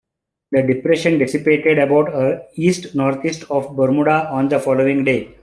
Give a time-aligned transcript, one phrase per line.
[0.51, 5.35] The depression dissipated about east-northeast of Bermuda on the following day.